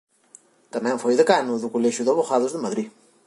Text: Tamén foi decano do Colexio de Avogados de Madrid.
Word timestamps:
Tamén 0.73 1.01
foi 1.03 1.13
decano 1.19 1.53
do 1.61 1.71
Colexio 1.75 2.05
de 2.05 2.11
Avogados 2.13 2.51
de 2.53 2.63
Madrid. 2.65 2.87